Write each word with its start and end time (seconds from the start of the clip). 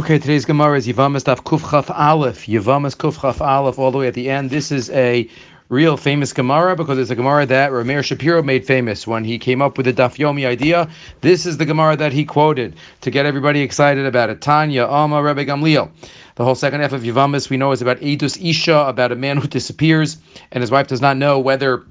Okay, 0.00 0.18
today's 0.18 0.46
Gemara 0.46 0.78
is 0.78 0.88
Yavamas 0.88 1.24
Daf 1.24 1.42
Kufchaf 1.44 1.90
Aleph. 1.94 2.46
Yavamas 2.46 2.96
Kufchaf 2.96 3.38
Aleph, 3.42 3.78
all 3.78 3.90
the 3.90 3.98
way 3.98 4.06
at 4.06 4.14
the 4.14 4.30
end. 4.30 4.48
This 4.48 4.72
is 4.72 4.88
a 4.92 5.28
real 5.68 5.98
famous 5.98 6.32
Gemara 6.32 6.74
because 6.74 6.98
it's 6.98 7.10
a 7.10 7.14
Gemara 7.14 7.44
that 7.44 7.70
Rameir 7.70 8.02
Shapiro 8.02 8.42
made 8.42 8.66
famous 8.66 9.06
when 9.06 9.24
he 9.24 9.38
came 9.38 9.60
up 9.60 9.76
with 9.76 9.84
the 9.84 9.92
Daf 9.92 10.16
Yomi 10.16 10.46
idea. 10.46 10.88
This 11.20 11.44
is 11.44 11.58
the 11.58 11.66
Gemara 11.66 11.98
that 11.98 12.14
he 12.14 12.24
quoted 12.24 12.76
to 13.02 13.10
get 13.10 13.26
everybody 13.26 13.60
excited 13.60 14.06
about 14.06 14.30
it. 14.30 14.40
Tanya, 14.40 14.86
Alma, 14.86 15.22
Rebbe 15.22 15.44
Gamliel. 15.44 15.90
The 16.36 16.46
whole 16.46 16.54
second 16.54 16.80
half 16.80 16.94
of 16.94 17.02
Yavamas 17.02 17.50
we 17.50 17.58
know 17.58 17.70
is 17.70 17.82
about 17.82 18.00
Edus 18.00 18.42
Isha, 18.42 18.86
about 18.88 19.12
a 19.12 19.16
man 19.16 19.36
who 19.36 19.48
disappears 19.48 20.16
and 20.50 20.62
his 20.62 20.70
wife 20.70 20.86
does 20.86 21.02
not 21.02 21.18
know 21.18 21.38
whether 21.38 21.84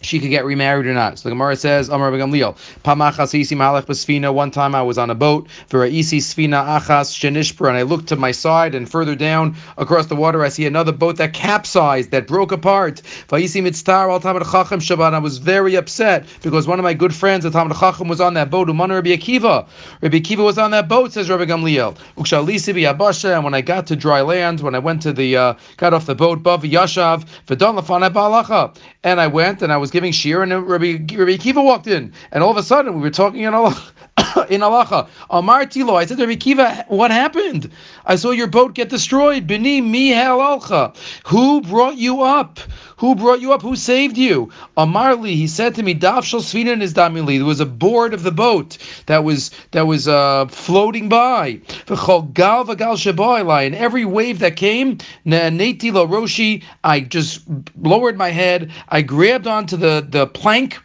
she 0.00 0.20
could 0.20 0.30
get 0.30 0.44
remarried 0.44 0.86
or 0.86 0.94
not. 0.94 1.18
So 1.18 1.28
the 1.28 1.34
Gemara 1.34 1.56
says, 1.56 1.88
Amar 1.88 2.10
Gamliel, 2.12 2.56
Pamachas 2.84 3.34
Malach 3.56 3.86
Basfina. 3.86 4.32
One 4.32 4.50
time 4.50 4.74
I 4.74 4.82
was 4.82 4.98
on 4.98 5.10
a 5.10 5.14
boat, 5.14 5.48
Isi 5.72 6.18
Sfina 6.18 6.78
Achas 6.78 7.12
Shenishpra, 7.14 7.68
and 7.68 7.76
I 7.76 7.82
looked 7.82 8.08
to 8.08 8.16
my 8.16 8.30
side 8.30 8.74
and 8.74 8.90
further 8.90 9.14
down 9.14 9.56
across 9.78 10.06
the 10.06 10.16
water, 10.16 10.44
I 10.44 10.48
see 10.48 10.66
another 10.66 10.92
boat 10.92 11.16
that 11.16 11.32
capsized, 11.32 12.10
that 12.10 12.26
broke 12.26 12.52
apart. 12.52 13.02
Vayisi 13.28 13.62
Mitztar 13.62 14.10
Al 14.10 14.20
Talmid 14.20 14.50
Chacham 14.50 14.80
Shabbat. 14.80 15.14
I 15.14 15.18
was 15.18 15.38
very 15.38 15.74
upset 15.76 16.26
because 16.42 16.66
one 16.66 16.78
of 16.78 16.82
my 16.82 16.94
good 16.94 17.14
friends, 17.14 17.44
the 17.44 17.50
Talmid 17.50 17.78
Chacham, 17.78 18.08
was 18.08 18.20
on 18.20 18.34
that 18.34 18.50
boat. 18.50 18.68
Umana 18.68 18.94
Rabbi 18.94 19.10
Akiva. 19.10 19.66
Rabbi 20.02 20.18
Akiva 20.18 20.44
was 20.44 20.58
on 20.58 20.70
that 20.72 20.88
boat, 20.88 21.12
says 21.12 21.30
Rabbi 21.30 21.44
Gamliel. 21.44 21.96
Ukshalisi 22.16 22.74
Abasha, 22.74 23.34
and 23.34 23.44
when 23.44 23.54
I 23.54 23.60
got 23.60 23.86
to 23.86 23.96
dry 23.96 24.20
land, 24.20 24.60
when 24.60 24.74
I 24.74 24.78
went 24.78 25.02
to 25.02 25.12
the, 25.12 25.36
uh, 25.36 25.54
got 25.76 25.94
off 25.94 26.06
the 26.06 26.14
boat, 26.14 26.42
Bav 26.42 26.60
Yashav, 26.60 27.24
Vedon 27.46 27.78
Lafana 27.78 28.12
Balacha, 28.12 28.76
and 29.02 29.20
I 29.20 29.26
went 29.26 29.62
and 29.62 29.72
I 29.72 29.76
was 29.76 29.83
giving 29.90 30.12
shir, 30.12 30.42
and 30.42 30.52
Rabbi, 30.68 30.98
Rabbi 31.14 31.36
Kiva 31.36 31.62
walked 31.62 31.86
in, 31.86 32.12
and 32.32 32.42
all 32.42 32.50
of 32.50 32.56
a 32.56 32.62
sudden 32.62 32.94
we 32.94 33.00
were 33.00 33.10
talking 33.10 33.42
in 33.42 33.54
Allah. 33.54 33.80
in 34.48 34.60
Alacha. 34.60 35.08
Amar 35.30 35.66
Tilo, 35.66 35.94
I 35.94 36.06
said 36.06 36.18
to 36.18 36.36
Kiva, 36.36 36.84
what 36.88 37.10
happened? 37.10 37.70
I 38.06 38.16
saw 38.16 38.30
your 38.30 38.46
boat 38.46 38.74
get 38.74 38.88
destroyed. 38.88 39.46
Bini 39.46 39.80
mi 39.80 40.12
alcha. 40.12 40.96
Who 41.26 41.60
brought 41.60 41.96
you 41.96 42.22
up? 42.22 42.58
Who 42.96 43.14
brought 43.14 43.40
you 43.40 43.52
up? 43.52 43.62
Who 43.62 43.76
saved 43.76 44.16
you? 44.16 44.50
Amarli, 44.76 45.34
he 45.34 45.46
said 45.46 45.74
to 45.74 45.82
me, 45.82 45.94
Dafshal 45.94 46.40
Svinan 46.40 46.80
is 46.80 46.94
Damili. 46.94 47.38
There 47.38 47.44
was 47.44 47.60
a 47.60 47.66
board 47.66 48.14
of 48.14 48.22
the 48.22 48.32
boat 48.32 48.78
that 49.06 49.24
was 49.24 49.50
that 49.72 49.86
was 49.86 50.08
uh, 50.08 50.46
floating 50.46 51.08
by. 51.08 51.60
And 51.88 53.74
every 53.74 54.04
wave 54.04 54.38
that 54.38 54.56
came, 54.56 54.98
Neti 55.26 55.90
Roshi, 55.92 56.62
I 56.82 57.00
just 57.00 57.42
lowered 57.80 58.16
my 58.16 58.30
head. 58.30 58.70
I 58.88 59.02
grabbed 59.02 59.46
onto 59.46 59.76
the, 59.76 60.06
the 60.08 60.26
plank 60.26 60.80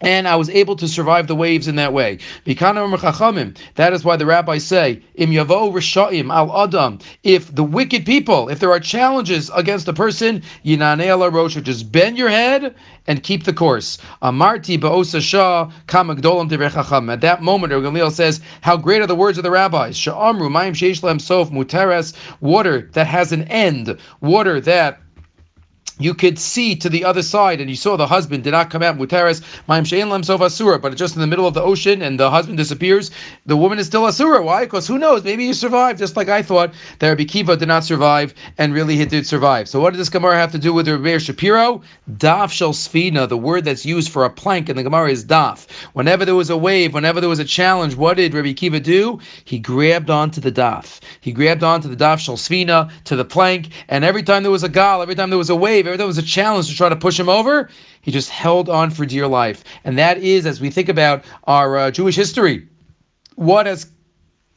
and 0.00 0.26
I 0.26 0.36
was 0.36 0.48
able 0.50 0.76
to 0.76 0.88
survive 0.88 1.26
the 1.26 1.34
waves 1.34 1.68
in 1.68 1.76
that 1.76 1.92
way. 1.92 2.18
That 2.46 3.90
is 3.92 4.04
why 4.04 4.16
the 4.16 4.26
rabbis 4.26 4.64
say, 4.64 5.02
Im 5.16 5.30
yavo 5.30 5.72
risha'im 5.72 6.32
al 6.32 6.64
adam. 6.64 6.98
If 7.22 7.54
the 7.54 7.64
wicked 7.64 8.06
people, 8.06 8.48
if 8.48 8.60
there 8.60 8.70
are 8.70 8.80
challenges 8.80 9.50
against 9.54 9.88
a 9.88 9.92
person, 9.92 10.42
yinanei 10.64 11.32
rosh, 11.32 11.56
just 11.56 11.92
bend 11.92 12.16
your 12.16 12.30
head 12.30 12.74
and 13.06 13.22
keep 13.22 13.44
the 13.44 13.52
course. 13.52 13.98
Amarti 14.22 14.80
shah 15.22 15.70
kamagdolam 15.86 17.12
At 17.12 17.20
that 17.20 17.42
moment, 17.42 17.72
Gamliel 17.72 18.12
says, 18.12 18.40
how 18.62 18.76
great 18.76 19.02
are 19.02 19.06
the 19.06 19.14
words 19.14 19.38
of 19.38 19.44
the 19.44 19.50
rabbis? 19.50 19.96
Sha'amru 19.96 20.48
mayim 20.50 20.72
sheish 20.72 21.20
sof 21.20 21.50
muteres, 21.50 22.14
water 22.40 22.88
that 22.92 23.06
has 23.06 23.32
an 23.32 23.42
end, 23.44 23.96
water 24.20 24.60
that 24.60 25.00
you 26.00 26.14
could 26.14 26.38
see 26.38 26.74
to 26.76 26.88
the 26.88 27.04
other 27.04 27.22
side, 27.22 27.60
and 27.60 27.70
you 27.70 27.76
saw 27.76 27.96
the 27.96 28.06
husband 28.06 28.42
did 28.44 28.52
not 28.52 28.70
come 28.70 28.82
out 28.82 28.98
mutaris 28.98 29.42
ma'im 29.68 29.84
shein 29.84 30.10
lem 30.10 30.22
sof 30.22 30.40
asura, 30.40 30.78
but 30.78 30.96
just 30.96 31.14
in 31.14 31.20
the 31.20 31.26
middle 31.26 31.46
of 31.46 31.54
the 31.54 31.62
ocean, 31.62 32.02
and 32.02 32.18
the 32.18 32.30
husband 32.30 32.56
disappears. 32.56 33.10
The 33.46 33.56
woman 33.56 33.78
is 33.78 33.86
still 33.86 34.06
asura. 34.06 34.42
Why? 34.42 34.64
Because 34.64 34.86
who 34.86 34.98
knows? 34.98 35.22
Maybe 35.22 35.46
he 35.46 35.52
survived, 35.52 35.98
just 35.98 36.16
like 36.16 36.28
I 36.28 36.42
thought 36.42 36.72
that 36.98 37.08
Rabbi 37.08 37.24
Kiva 37.24 37.56
did 37.56 37.68
not 37.68 37.84
survive, 37.84 38.34
and 38.58 38.72
really 38.72 38.96
he 38.96 39.04
did 39.04 39.26
survive. 39.26 39.68
So 39.68 39.80
what 39.80 39.90
does 39.90 39.98
this 39.98 40.08
Gemara 40.08 40.36
have 40.36 40.52
to 40.52 40.58
do 40.58 40.72
with 40.72 40.88
Rabbi 40.88 41.18
Shapiro? 41.18 41.82
Daf 42.12 42.50
shel 42.50 42.72
sfina, 42.72 43.28
the 43.28 43.36
word 43.36 43.64
that's 43.64 43.84
used 43.84 44.10
for 44.10 44.24
a 44.24 44.30
plank 44.30 44.68
in 44.68 44.76
the 44.76 44.82
Gemara 44.82 45.10
is 45.10 45.24
daf. 45.24 45.70
Whenever 45.92 46.24
there 46.24 46.34
was 46.34 46.50
a 46.50 46.56
wave, 46.56 46.94
whenever 46.94 47.20
there 47.20 47.28
was 47.28 47.38
a 47.38 47.44
challenge, 47.44 47.94
what 47.94 48.16
did 48.16 48.32
Rabbi 48.32 48.54
Kiva 48.54 48.80
do? 48.80 49.20
He 49.44 49.58
grabbed 49.58 50.08
onto 50.08 50.40
the 50.40 50.52
daf. 50.52 51.00
He 51.20 51.32
grabbed 51.32 51.62
onto 51.62 51.88
the 51.88 51.96
daf 51.96 52.18
shel 52.18 52.36
sfina 52.36 52.90
to 53.04 53.16
the 53.16 53.24
plank, 53.24 53.68
and 53.88 54.04
every 54.04 54.22
time 54.22 54.42
there 54.42 54.52
was 54.52 54.62
a 54.62 54.68
gal, 54.68 55.02
every 55.02 55.14
time 55.14 55.30
there 55.30 55.38
was 55.38 55.50
a 55.50 55.56
wave 55.56 55.86
there 55.96 56.06
was 56.06 56.18
a 56.18 56.22
challenge 56.22 56.68
to 56.68 56.74
try 56.74 56.88
to 56.88 56.96
push 56.96 57.18
him 57.18 57.28
over, 57.28 57.68
he 58.02 58.10
just 58.10 58.30
held 58.30 58.68
on 58.68 58.90
for 58.90 59.06
dear 59.06 59.26
life. 59.26 59.64
And 59.84 59.98
that 59.98 60.18
is, 60.18 60.46
as 60.46 60.60
we 60.60 60.70
think 60.70 60.88
about 60.88 61.24
our 61.44 61.76
uh, 61.76 61.90
Jewish 61.90 62.16
history, 62.16 62.66
what 63.36 63.66
has 63.66 63.90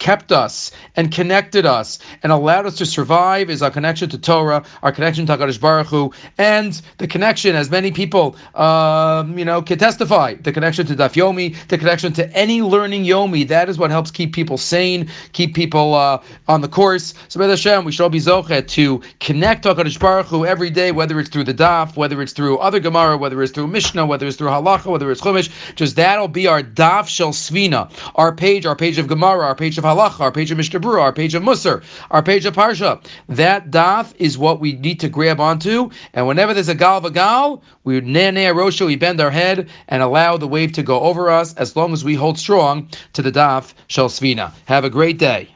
kept 0.04 0.34
us 0.34 0.70
and 0.98 1.14
connected 1.14 1.66
us 1.66 1.98
and 2.24 2.32
allowed 2.34 2.66
us 2.66 2.76
to 2.76 2.86
survive 2.86 3.50
is 3.50 3.62
our 3.62 3.72
connection 3.72 4.10
to 4.10 4.18
Torah, 4.18 4.62
our 4.84 4.92
connection 4.92 5.26
to 5.26 5.38
HaKadosh 5.38 5.62
Baruch 5.62 5.88
Hu, 5.88 6.12
and 6.38 6.82
the 6.98 7.08
connection, 7.08 7.56
as 7.56 7.72
many 7.72 7.90
people, 7.90 8.36
um, 8.56 9.40
you 9.40 9.46
know, 9.46 9.62
can 9.62 9.80
testify, 9.80 10.34
the 10.34 10.52
connection 10.52 10.86
to 10.88 10.94
Daf 10.94 11.14
Yomi, 11.14 11.56
the 11.70 11.78
connection 11.78 12.12
to 12.14 12.30
any 12.34 12.62
learning 12.62 13.06
Yomi. 13.06 13.48
That 13.48 13.70
is 13.70 13.78
what 13.78 13.92
helps 13.92 14.12
keep 14.12 14.34
people 14.34 14.58
sane, 14.58 15.10
keep 15.32 15.56
people 15.56 15.94
uh, 15.94 16.22
on 16.50 16.60
the 16.60 16.68
course. 16.68 17.14
So, 17.30 17.40
B'ez 17.40 17.52
Hashem, 17.52 17.86
we 17.86 17.94
should 17.94 18.04
all 18.04 18.10
be 18.10 18.20
zochet 18.20 18.68
to 18.68 19.02
connect 19.22 19.64
to 19.64 19.74
HaKadosh 19.74 20.02
Baruch 20.02 20.26
Hu 20.26 20.46
every 20.46 20.70
day, 20.70 20.92
whether 20.92 21.18
it's 21.18 21.30
through 21.30 21.46
the 21.46 21.54
Daf, 21.54 21.96
whether 21.96 22.22
it's 22.22 22.34
through 22.34 22.58
other 22.58 22.82
Gemara, 22.82 23.18
whether 23.18 23.42
it's 23.42 23.54
through 23.54 23.68
Mishnah, 23.68 24.06
whether 24.06 24.28
it's 24.28 24.36
through 24.36 24.50
Halacha, 24.50 24.88
whether 24.88 25.10
it's 25.10 25.22
Chumash. 25.22 25.50
Just 25.76 25.96
that'll 25.96 26.28
be 26.28 26.46
our 26.46 26.62
Daf 26.62 27.08
Shel 27.08 27.32
Svina, 27.32 27.90
our 28.16 28.36
page, 28.36 28.66
our 28.66 28.76
page 28.76 28.98
of 28.98 29.08
Gemara, 29.08 29.46
our 29.46 29.56
page 29.56 29.78
of 29.78 29.86
Halacha, 29.86 29.93
our 30.00 30.32
page 30.32 30.52
of 30.52 30.58
Mishnah 30.58 30.80
our 31.00 31.14
page 31.14 31.36
of 31.36 31.44
Musar, 31.44 31.84
our 32.12 32.22
page 32.24 32.46
of 32.46 32.56
Parsha. 32.56 33.04
That 33.30 33.72
daf 33.72 34.14
is 34.18 34.38
what 34.38 34.60
we 34.60 34.74
need 34.74 35.00
to 35.00 35.10
grab 35.10 35.40
onto. 35.40 35.90
And 36.14 36.28
whenever 36.28 36.54
there's 36.54 36.70
a 36.70 36.76
gal 36.76 36.98
of 36.98 37.06
a 37.06 37.12
gal, 37.12 37.64
we 37.84 38.02
nene 38.02 38.54
rosha, 38.54 38.86
we 38.86 38.96
bend 38.96 39.22
our 39.22 39.32
head 39.32 39.70
and 39.88 40.02
allow 40.02 40.38
the 40.38 40.48
wave 40.48 40.72
to 40.74 40.84
go 40.84 41.00
over 41.02 41.30
us 41.30 41.54
as 41.56 41.76
long 41.76 41.94
as 41.94 42.04
we 42.04 42.16
hold 42.16 42.38
strong 42.38 42.90
to 43.14 43.22
the 43.22 43.32
daf 43.32 43.74
shel 43.88 44.10
svina. 44.10 44.52
Have 44.66 44.84
a 44.84 44.90
great 44.90 45.18
day. 45.18 45.54